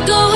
[0.00, 0.31] will go